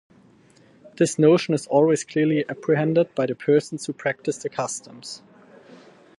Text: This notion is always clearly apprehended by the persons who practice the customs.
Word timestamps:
This 0.97 1.19
notion 1.19 1.53
is 1.53 1.67
always 1.67 2.03
clearly 2.03 2.43
apprehended 2.49 3.13
by 3.13 3.27
the 3.27 3.35
persons 3.35 3.85
who 3.85 3.93
practice 3.93 4.39
the 4.39 4.49
customs. 4.49 5.21